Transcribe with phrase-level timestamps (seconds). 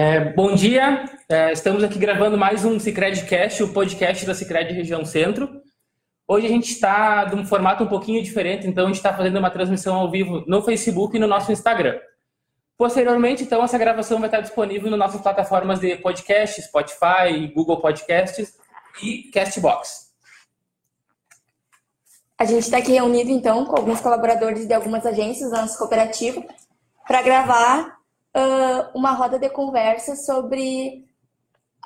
[0.00, 5.04] É, bom dia, é, estamos aqui gravando mais um Cicredcast, o podcast da Cicred Região
[5.04, 5.60] Centro.
[6.24, 9.40] Hoje a gente está de um formato um pouquinho diferente, então a gente está fazendo
[9.40, 11.98] uma transmissão ao vivo no Facebook e no nosso Instagram.
[12.76, 18.56] Posteriormente, então, essa gravação vai estar disponível nas nossas plataformas de podcast, Spotify, Google Podcasts
[19.02, 20.12] e Castbox.
[22.38, 26.40] A gente está aqui reunido, então, com alguns colaboradores de algumas agências da nossa cooperativa
[27.04, 27.97] para gravar
[28.38, 31.04] uh, uma roda de conversa sobre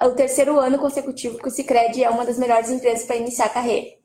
[0.00, 3.50] o terceiro ano consecutivo que o Cicred é uma das melhores empresas para iniciar a
[3.50, 3.96] carreira.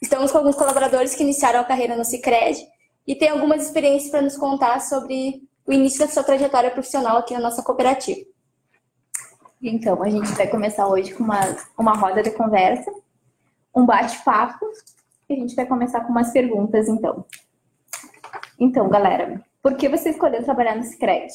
[0.00, 2.58] Estamos com alguns colaboradores que iniciaram a carreira no Cicred
[3.06, 7.34] e tem algumas experiências para nos contar sobre o início da sua trajetória profissional aqui
[7.34, 8.20] na nossa cooperativa.
[9.62, 11.40] Então, a gente vai começar hoje com uma,
[11.78, 12.92] uma roda de conversa,
[13.74, 14.66] um bate-papo,
[15.28, 17.24] e a gente vai começar com umas perguntas, então.
[18.60, 21.32] Então, galera, por que você escolheu trabalhar no Cicred?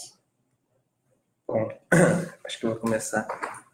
[1.52, 1.70] Bom,
[2.48, 3.28] acho que eu vou começar.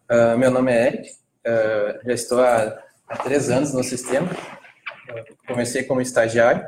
[0.10, 2.76] Uh, meu nome é Eric, uh, já estou há,
[3.08, 4.32] há, três anos no sistema.
[4.32, 6.68] Uh, comecei como estagiário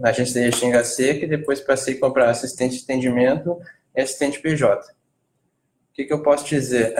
[0.00, 3.60] na agência de Restinga Seca e depois passei para assistente de atendimento
[3.94, 4.90] e assistente PJ.
[4.90, 4.94] O
[5.92, 6.94] que, que eu posso dizer?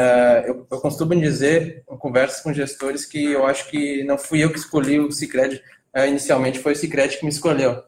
[0.47, 4.53] Eu, eu, costumo dizer, em conversas com gestores, que eu acho que não fui eu
[4.53, 5.61] que escolhi o Cicred,
[6.06, 7.83] inicialmente foi o Cicred que me escolheu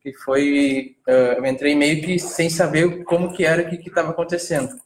[0.00, 4.10] que foi uh, eu entrei meio que sem saber como que era o que estava
[4.10, 4.78] acontecendo.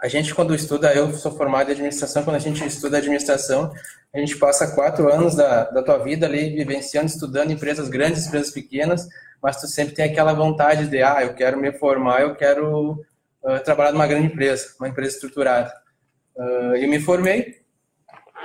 [0.00, 3.72] A gente quando estuda, eu sou formado em administração, quando a gente estuda administração,
[4.14, 8.50] a gente passa quatro anos da, da tua vida ali vivenciando, estudando empresas grandes, empresas
[8.50, 9.08] pequenas,
[9.42, 12.92] mas tu sempre tem aquela vontade de, ah, eu quero me formar, eu quero
[13.42, 15.72] uh, trabalhar numa grande empresa, uma empresa estruturada.
[16.36, 17.62] Uh, eu me formei,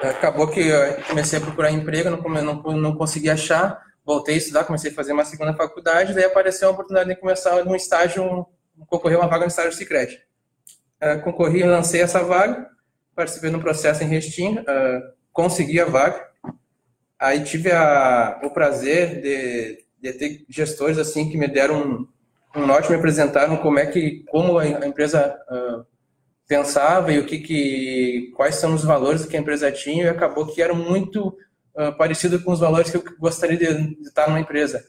[0.02, 3.81] acabou que eu comecei a procurar emprego, não, não, não consegui achar,
[4.12, 7.66] voltei a estudar, comecei a fazer uma segunda faculdade, daí apareceu a oportunidade de começar
[7.66, 8.45] um estágio,
[8.88, 10.20] concorrer uma vaga no estágio Secret.
[11.02, 12.68] Uh, concorri, lancei essa vaga,
[13.16, 16.30] participei no processo em Restinga, uh, consegui a vaga.
[17.18, 22.08] Aí tive a, o prazer de, de ter gestores assim que me deram um,
[22.62, 25.85] um norte, me apresentaram como é que, como a, empresa uh,
[26.47, 30.47] pensava e o que, que, quais são os valores que a empresa tinha, e acabou
[30.47, 31.34] que era muito
[31.76, 34.84] uh, parecido com os valores que eu gostaria de, de estar numa empresa.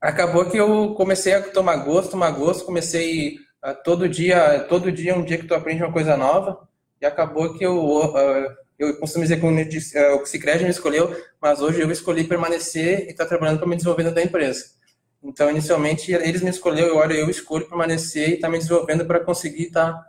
[0.00, 5.16] Acabou que eu comecei a tomar gosto, tomar gosto, comecei a, todo dia, todo dia
[5.16, 6.68] um dia que tu aprende uma coisa nova,
[7.00, 11.80] e acabou que eu, uh, eu costumo dizer que o Cicred me escolheu, mas hoje
[11.80, 14.76] eu escolhi permanecer e estar trabalhando para me desenvolver da empresa.
[15.22, 19.64] Então, inicialmente, eles me escolheram, agora eu escolho permanecer e estar me desenvolvendo para conseguir
[19.64, 20.00] estar,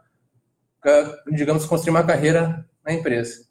[1.32, 3.48] digamos, construir uma carreira na empresa.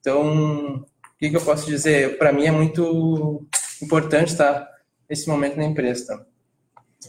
[0.00, 0.84] Então,
[1.18, 2.18] que, que eu posso dizer?
[2.18, 3.46] Para mim é muito
[3.82, 4.68] importante estar
[5.08, 6.18] nesse momento na empresa.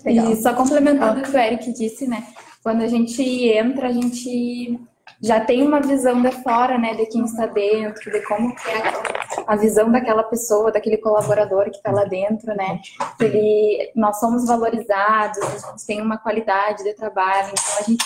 [0.03, 0.12] Tá?
[0.12, 2.25] E só complementando o que o Eric disse, né?
[2.63, 4.79] Quando a gente entra, a gente
[5.22, 9.56] já tem uma visão de fora, né, de quem está dentro, de como é a
[9.56, 12.79] visão daquela pessoa, daquele colaborador que está lá dentro, né?
[13.19, 18.06] Ele, nós somos valorizados, a gente tem uma qualidade de trabalho, então a gente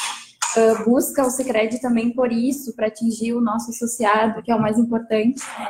[0.58, 4.62] uh, busca o Secred também por isso, para atingir o nosso associado, que é o
[4.62, 5.42] mais importante.
[5.58, 5.70] Né?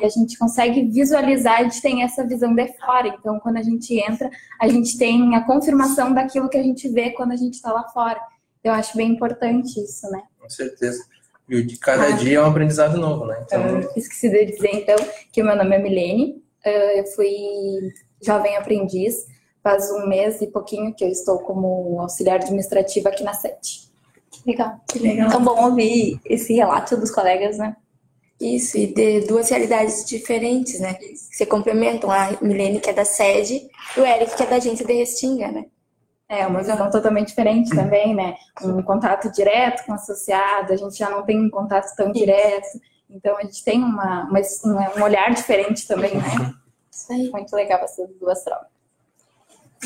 [0.00, 3.08] E a gente consegue visualizar, a gente tem essa visão de fora.
[3.08, 7.10] Então, quando a gente entra, a gente tem a confirmação daquilo que a gente vê
[7.10, 8.20] quando a gente está lá fora.
[8.62, 10.22] Eu acho bem importante isso, né?
[10.40, 11.04] Com certeza.
[11.48, 12.10] E de cada ah.
[12.12, 13.44] dia é um aprendizado novo, né?
[13.44, 13.80] Então...
[13.80, 14.96] Uh, esqueci de dizer, então,
[15.30, 16.42] que meu nome é Milene.
[16.64, 17.28] Uh, eu fui
[18.22, 19.26] jovem aprendiz
[19.64, 23.90] faz um mês e pouquinho que eu estou como auxiliar administrativa aqui na sete.
[24.46, 24.78] Legal.
[25.00, 25.28] legal.
[25.28, 27.74] Então, bom ouvir esse relato dos colegas, né?
[28.38, 30.94] Isso, e de duas realidades diferentes, né?
[30.94, 32.10] Que se complementam.
[32.10, 33.66] A Milene, que é da sede,
[33.96, 35.64] e o Eric, que é da agência de Restinga, né?
[36.28, 38.34] É, uma visão totalmente diferente também, né?
[38.62, 42.66] Um contato direto com o associado, a gente já não tem um contato tão direto.
[43.08, 44.40] Então, a gente tem uma, uma
[44.98, 46.52] um olhar diferente também, né?
[46.90, 47.30] Isso aí.
[47.30, 48.73] Muito legal essas duas trocas.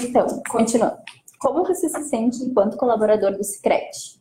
[0.01, 0.99] Então, continuando.
[1.39, 4.19] Como você se sente enquanto colaborador do Cicret?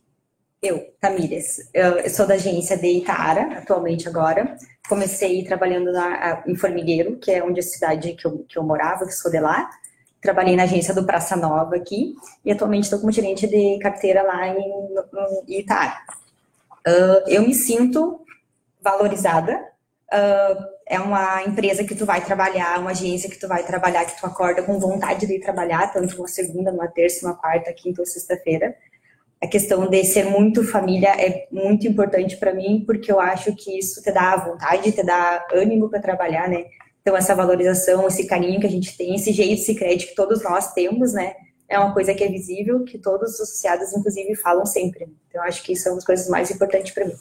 [0.60, 4.56] Eu, Tamires, eu sou da agência de Itara, atualmente agora.
[4.88, 9.06] Comecei trabalhando na, em Formigueiro, que é onde a cidade que eu, que eu morava,
[9.06, 9.70] que sou de lá.
[10.20, 12.14] Trabalhei na agência do Praça Nova aqui
[12.44, 14.58] e atualmente estou como gerente de carteira lá em,
[15.48, 15.96] em Itara.
[16.86, 18.20] Uh, eu me sinto
[18.80, 19.54] valorizada
[20.12, 24.18] uh, é uma empresa que tu vai trabalhar, uma agência que tu vai trabalhar, que
[24.18, 28.00] tu acorda com vontade de ir trabalhar, tanto uma segunda, uma terça, uma quarta, quinta
[28.00, 28.74] ou sexta-feira.
[29.40, 33.78] A questão de ser muito família é muito importante para mim, porque eu acho que
[33.78, 36.64] isso te dá vontade, te dá ânimo para trabalhar, né?
[37.02, 40.72] Então, essa valorização, esse carinho que a gente tem, esse jeito secreto que todos nós
[40.72, 41.34] temos, né?
[41.68, 45.06] é uma coisa que é visível, que todos os associados, inclusive, falam sempre.
[45.28, 47.14] Então, acho que isso é das coisas mais importantes para mim.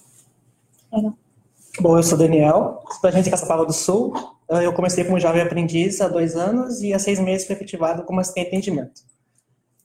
[1.79, 4.11] Bom, eu sou Daniel, da agência Caçapava do Sul.
[4.49, 8.03] Ah, eu comecei como jovem aprendiz há dois anos e há seis meses fui efetivado
[8.03, 9.01] como assistente de atendimento.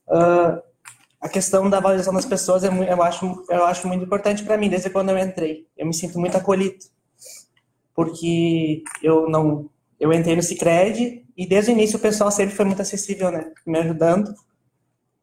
[0.09, 0.63] Uh,
[1.21, 4.71] a questão da valorização das pessoas é, eu, acho, eu acho muito importante para mim
[4.71, 5.67] desde quando eu entrei.
[5.77, 6.85] Eu me sinto muito acolhido,
[7.95, 9.69] porque eu não
[10.01, 13.53] eu entrei no Cicred e desde o início o pessoal sempre foi muito acessível, né,
[13.65, 14.35] me ajudando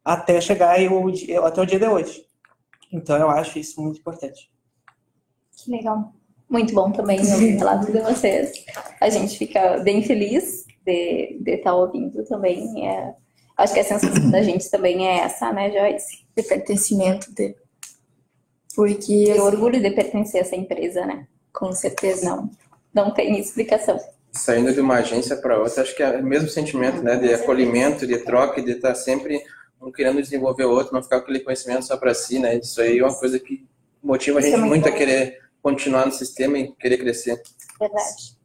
[0.04, 2.24] até chegar eu, até o dia de hoje.
[2.92, 4.50] Então eu acho isso muito importante.
[5.52, 6.14] Que legal.
[6.50, 8.52] Muito bom também ouvir o relato de vocês.
[9.00, 12.88] A gente fica bem feliz de, de estar ouvindo também.
[12.88, 13.14] É,
[13.56, 16.24] acho que a sensação da gente também é essa, né, Joyce?
[16.36, 17.54] De pertencimento, de...
[18.74, 19.32] porque...
[19.32, 21.26] E orgulho de pertencer a essa empresa, né?
[21.52, 22.28] Com certeza.
[22.28, 22.50] Não,
[22.92, 23.98] não tem explicação.
[24.32, 28.06] Saindo de uma agência para outra, acho que é o mesmo sentimento, né, de acolhimento,
[28.06, 29.42] de troca, de estar sempre
[29.82, 32.58] um querendo desenvolver o outro, não ficar com aquele conhecimento só para si, né?
[32.58, 33.66] Isso aí é uma coisa que
[34.02, 37.40] motiva a gente é muito, muito a querer continuar no sistema e querer crescer.
[37.78, 38.38] Verdade.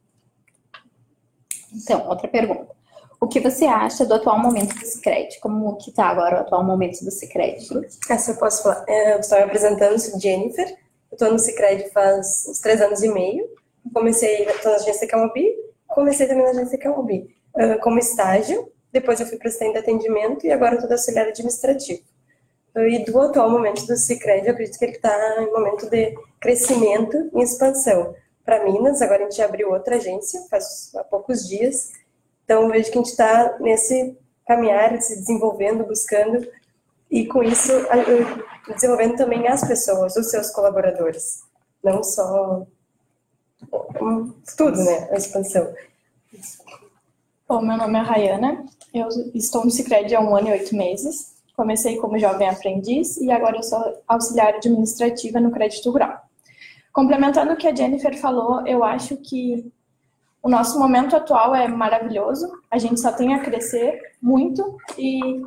[1.72, 2.74] Então, outra pergunta.
[3.20, 5.40] O que você acha do atual momento do Cicred?
[5.40, 7.66] Como que está agora o atual momento do Cicred?
[8.08, 8.84] Essa eu posso falar.
[8.86, 10.68] É, eu estou me apresentando, sou Jennifer.
[11.10, 13.48] Eu estou no Cicred faz uns três anos e meio.
[13.92, 15.46] Comecei na agência Camobi,
[15.86, 17.34] comecei também na agência Camobi
[17.82, 18.70] como estágio.
[18.92, 22.02] Depois eu fui para assistente de atendimento e agora estou auxiliar administrativo.
[22.76, 27.30] E do atual momento do Cicred, eu acredito que ele está em momento de crescimento
[27.34, 28.14] e expansão.
[28.44, 31.92] Para Minas, agora a gente abriu outra agência, faz há poucos dias.
[32.44, 36.46] Então, vejo que a gente está nesse caminhar, se desenvolvendo, buscando,
[37.10, 37.72] e com isso,
[38.68, 41.42] desenvolvendo também as pessoas, os seus colaboradores.
[41.82, 42.66] Não só
[44.56, 45.08] tudo, né?
[45.10, 45.72] A expansão.
[47.48, 51.35] Bom, meu nome é Rayana, eu estou no Cicred há um ano e oito meses.
[51.56, 56.20] Comecei como jovem aprendiz e agora eu sou auxiliar administrativa no crédito rural.
[56.92, 59.70] Complementando o que a Jennifer falou, eu acho que
[60.42, 65.42] o nosso momento atual é maravilhoso, a gente só tem a crescer muito e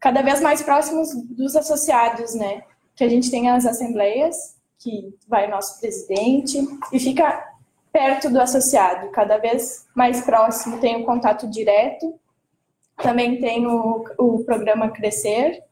[0.00, 2.62] cada vez mais próximos dos associados, né?
[2.96, 6.58] Que a gente tem as assembleias, que vai o nosso presidente
[6.92, 7.48] e fica
[7.92, 12.18] perto do associado, cada vez mais próximo, tem o contato direto
[13.02, 15.62] também tem o, o programa Crescer,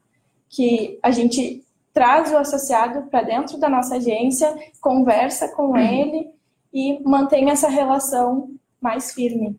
[0.49, 5.77] que a gente traz o associado para dentro da nossa agência, conversa com uhum.
[5.77, 6.31] ele
[6.73, 9.57] e mantém essa relação mais firme.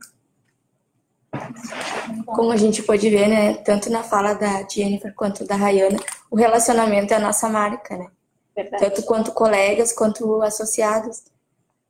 [2.26, 6.00] Como a gente pode ver, né, tanto na fala da Jennifer quanto da Rayana,
[6.32, 8.08] o relacionamento é a nossa marca, né?
[8.56, 8.84] Verdade.
[8.84, 11.24] Tanto quanto colegas quanto associados.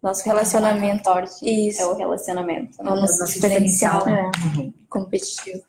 [0.01, 1.03] Nosso relacionamento.
[1.03, 1.81] Forte Isso.
[1.81, 2.81] É o relacionamento.
[2.81, 2.89] Né?
[2.89, 4.07] É o nosso diferencial.
[4.07, 4.31] É.
[4.89, 5.68] Competitivo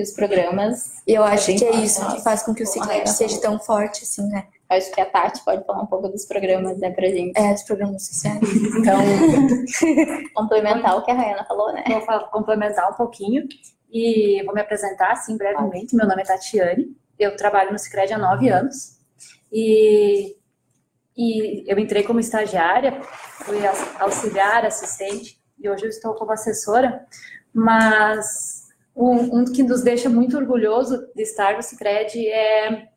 [0.00, 1.02] e os programas.
[1.06, 4.26] Eu acho que é isso que faz com que o Ciclete seja tão forte, assim,
[4.28, 4.46] né?
[4.68, 7.36] Acho que a Tati pode falar um pouco dos programas, né, pra gente.
[7.36, 8.40] É, dos programas sociais.
[8.80, 8.98] Então,
[10.34, 11.84] complementar o que a Rayana falou, né?
[11.86, 13.46] Vou complementar um pouquinho
[13.92, 15.94] e vou me apresentar, assim, brevemente.
[15.94, 18.96] Meu nome é Tatiane, eu trabalho no Cicred há nove anos
[19.52, 20.36] e,
[21.16, 23.58] e eu entrei como estagiária, fui
[23.98, 27.04] auxiliar, assistente e hoje eu estou como assessora,
[27.52, 28.59] mas
[28.94, 32.88] um, um, que nos deixa muito orgulhoso de estar no Cicred é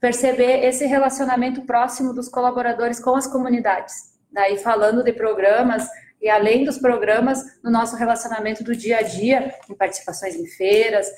[0.00, 4.12] perceber esse relacionamento próximo dos colaboradores com as comunidades.
[4.32, 5.86] Daí falando de programas
[6.20, 11.08] e além dos programas, no nosso relacionamento do dia a dia, em participações em feiras,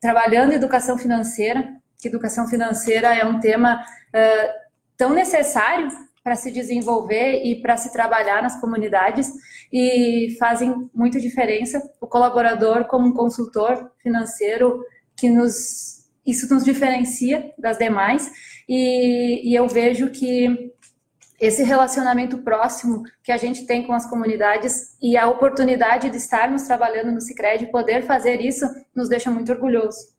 [0.00, 4.52] trabalhando educação financeira, que educação financeira é um tema uh,
[4.96, 5.88] tão necessário
[6.24, 9.30] para se desenvolver e para se trabalhar nas comunidades
[9.70, 11.82] e fazem muita diferença.
[12.00, 14.82] O colaborador como um consultor financeiro
[15.14, 18.32] que nos isso nos diferencia das demais
[18.66, 20.72] e, e eu vejo que
[21.38, 26.62] esse relacionamento próximo que a gente tem com as comunidades e a oportunidade de estarmos
[26.62, 28.64] trabalhando no Sicredi poder fazer isso
[28.94, 30.14] nos deixa muito orgulhoso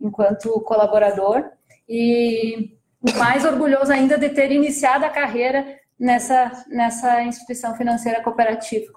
[0.00, 1.44] enquanto colaborador
[1.86, 2.74] e
[3.16, 8.92] mais orgulhoso ainda de ter iniciado a carreira nessa, nessa instituição financeira cooperativa.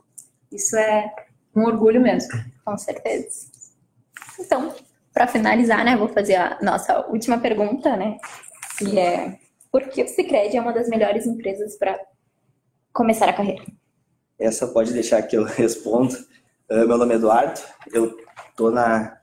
[0.51, 1.13] Isso é
[1.55, 2.31] um orgulho mesmo.
[2.63, 3.47] Com certeza.
[4.39, 4.73] Então,
[5.13, 8.17] para finalizar, né, vou fazer a nossa última pergunta, né,
[8.77, 9.39] que é
[9.71, 11.99] por que o Sicredi é uma das melhores empresas para
[12.93, 13.65] começar a carreira?
[14.39, 16.15] Essa pode deixar que eu respondo.
[16.69, 17.59] Uh, meu nome é Eduardo,
[17.93, 18.17] eu
[18.49, 19.17] estou na,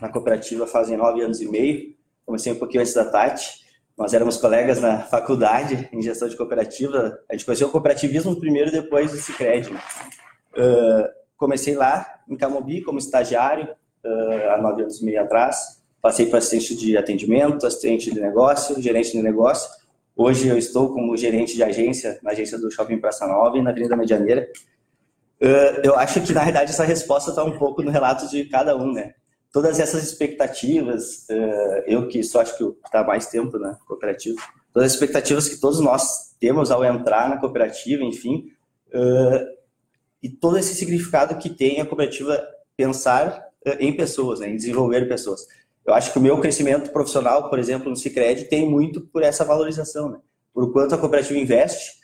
[0.00, 3.65] na cooperativa fazem nove anos e meio, comecei um pouquinho antes da Tati,
[3.96, 7.18] nós éramos colegas na faculdade em gestão de cooperativa.
[7.30, 9.72] A gente conheceu o cooperativismo primeiro, depois o Cicred.
[9.72, 13.68] Uh, comecei lá em Camobi como estagiário
[14.04, 15.82] uh, há nove anos e meio atrás.
[16.02, 19.70] passei para assistente de atendimento, assistente de negócio, gerente de negócio.
[20.14, 23.70] Hoje eu estou como gerente de agência na agência do Shopping Praça Nova e na
[23.70, 24.46] Avenida Medianeira.
[25.40, 28.76] Uh, eu acho que, na verdade, essa resposta está um pouco no relato de cada
[28.76, 29.14] um, né?
[29.56, 34.38] Todas essas expectativas, uh, eu que só acho que está mais tempo na cooperativa,
[34.70, 38.52] todas as expectativas que todos nós temos ao entrar na cooperativa, enfim,
[38.88, 39.46] uh,
[40.22, 42.38] e todo esse significado que tem a cooperativa
[42.76, 43.46] pensar
[43.80, 45.46] em pessoas, né, em desenvolver pessoas.
[45.86, 49.42] Eu acho que o meu crescimento profissional, por exemplo, no Cicred, tem muito por essa
[49.42, 50.18] valorização, né?
[50.52, 51.94] por quanto a cooperativa investe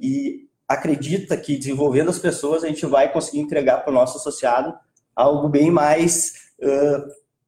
[0.00, 4.74] e acredita que desenvolvendo as pessoas a gente vai conseguir entregar para o nosso associado
[5.14, 7.04] algo bem mais, uh,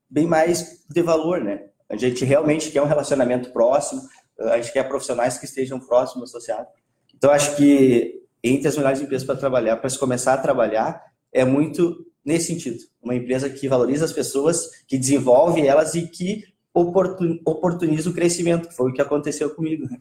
[0.09, 1.67] bem mais de valor, né?
[1.89, 4.03] A gente realmente quer um relacionamento próximo,
[4.39, 6.69] uh, a gente quer profissionais que estejam próximos do associado.
[7.15, 11.03] Então, acho que entre as melhores empresas para trabalhar, para se começar a trabalhar,
[11.33, 12.79] é muito nesse sentido.
[13.01, 18.75] Uma empresa que valoriza as pessoas, que desenvolve elas e que oportuniza o crescimento, que
[18.75, 19.87] foi o que aconteceu comigo.
[19.89, 19.99] Né?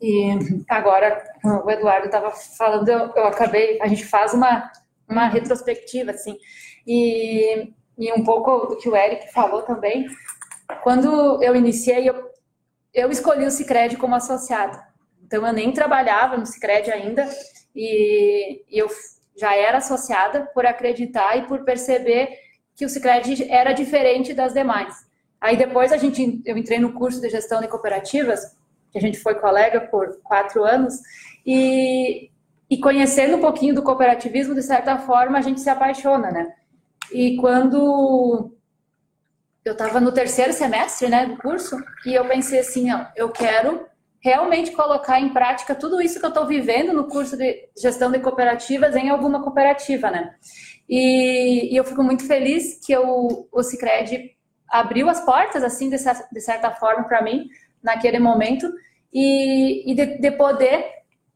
[0.00, 1.22] E agora,
[1.64, 4.70] o Eduardo estava falando, eu, eu, acabei, a gente faz uma,
[5.08, 6.36] uma retrospectiva, assim,
[6.86, 10.08] e, e um pouco do que o Eric falou também.
[10.82, 12.30] Quando eu iniciei, eu,
[12.94, 14.80] eu escolhi o Cicred como associado.
[15.22, 17.28] Então, eu nem trabalhava no Cicred ainda,
[17.76, 18.88] e, e eu
[19.36, 22.30] já era associada por acreditar e por perceber
[22.74, 24.94] que o Cicred era diferente das demais.
[25.38, 28.56] Aí depois a gente, eu entrei no curso de gestão de cooperativas,
[28.90, 30.94] que a gente foi colega por quatro anos,
[31.46, 32.30] e,
[32.68, 36.54] e conhecendo um pouquinho do cooperativismo, de certa forma, a gente se apaixona, né?
[37.12, 38.56] E quando
[39.64, 41.76] eu estava no terceiro semestre, né, do curso,
[42.06, 43.86] e eu pensei assim, ó, eu quero
[44.20, 48.18] realmente colocar em prática tudo isso que eu estou vivendo no curso de gestão de
[48.18, 50.34] cooperativas em alguma cooperativa, né?
[50.88, 54.36] E, e eu fico muito feliz que eu, o Cicred
[54.68, 57.48] abriu as portas, assim, de, de certa forma, para mim,
[57.82, 58.70] naquele momento,
[59.12, 60.84] e, e de, de, poder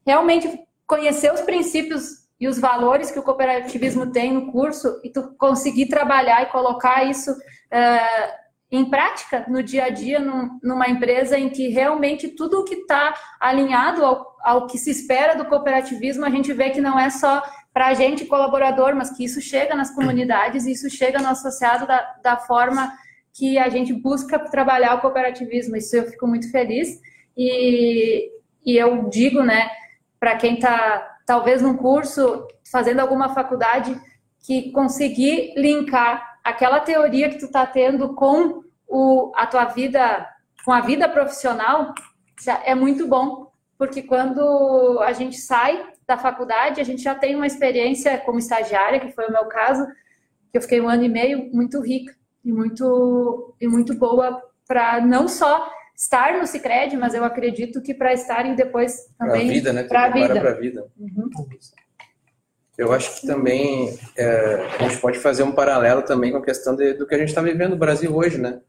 [0.05, 5.35] realmente conhecer os princípios e os valores que o cooperativismo tem no curso e tu
[5.37, 11.37] conseguir trabalhar e colocar isso uh, em prática no dia a dia num, numa empresa
[11.37, 16.25] em que realmente tudo o que está alinhado ao, ao que se espera do cooperativismo,
[16.25, 17.41] a gente vê que não é só
[17.73, 21.85] para a gente, colaborador, mas que isso chega nas comunidades e isso chega no associado
[21.85, 22.93] da, da forma
[23.33, 25.75] que a gente busca trabalhar o cooperativismo.
[25.75, 27.01] Isso eu fico muito feliz.
[27.37, 28.31] E,
[28.65, 29.69] e eu digo, né,
[30.17, 33.99] para quem está talvez num curso, fazendo alguma faculdade,
[34.45, 40.27] que conseguir linkar aquela teoria que tu está tendo com o, a tua vida,
[40.63, 41.93] com a vida profissional,
[42.63, 47.47] é muito bom, porque quando a gente sai da faculdade, a gente já tem uma
[47.47, 49.87] experiência como estagiária, que foi o meu caso,
[50.51, 55.01] que eu fiquei um ano e meio muito rica e muito, e muito boa para
[55.01, 59.53] não só estar no Cicred, mas eu acredito que para estarem depois também para a
[59.53, 59.83] vida, né?
[59.83, 60.53] Para a vida.
[60.55, 60.85] vida.
[60.97, 61.29] Uhum.
[62.77, 66.75] Eu acho que também é, a gente pode fazer um paralelo também com a questão
[66.75, 68.59] de, do que a gente está vivendo no Brasil hoje, né?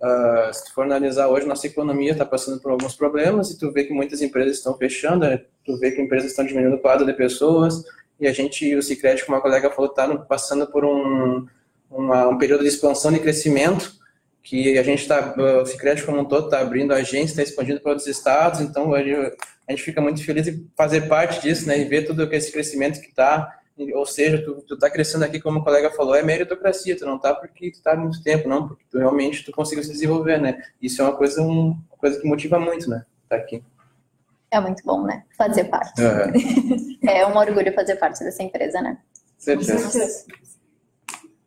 [0.00, 3.70] Uh, se tu for analisar hoje, nossa economia está passando por alguns problemas e tu
[3.70, 5.44] vê que muitas empresas estão fechando, né?
[5.64, 7.84] tu vê que empresas estão diminuindo o quadro de pessoas
[8.18, 11.46] e a gente, o Cicred, como a colega falou, está passando por um,
[11.88, 13.92] uma, um período de expansão e crescimento
[14.42, 17.92] que a gente está, o Cicred como um todo está abrindo agência, está expandindo para
[17.92, 22.04] outros estados, então a gente, fica muito feliz de fazer parte disso, né, e ver
[22.06, 23.56] todo esse crescimento que está,
[23.94, 27.18] ou seja, tu, tu tá crescendo aqui, como o colega falou, é meritocracia, tu não
[27.18, 30.40] tá porque tu tá há muito tempo, não, porque tu realmente tu conseguiu se desenvolver,
[30.40, 33.62] né, isso é uma coisa, um, uma coisa que motiva muito, né, tá aqui.
[34.50, 36.02] É muito bom, né, fazer parte.
[36.02, 36.98] Uhum.
[37.08, 38.98] é um orgulho fazer parte dessa empresa, né.
[39.38, 40.26] Certeza.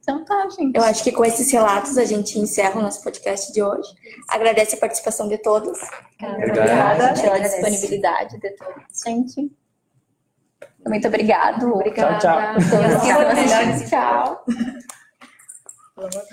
[0.05, 0.75] Então tá, gente.
[0.75, 3.89] Eu acho que com esses relatos a gente encerra o nosso podcast de hoje.
[4.29, 5.79] Agradece a participação de todos.
[6.21, 9.51] Obrigada pela disponibilidade de todos, gente.
[10.85, 11.73] Muito obrigado.
[11.73, 12.19] Obrigada.
[12.19, 12.55] Tchau,
[13.89, 14.45] tchau.
[14.45, 14.45] Tchau.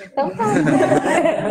[0.05, 0.45] Então tá.